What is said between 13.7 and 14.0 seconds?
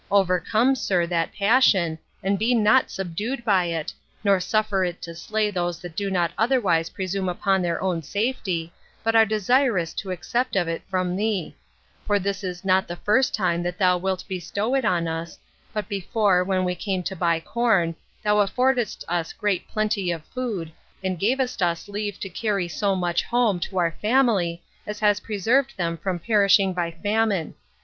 thou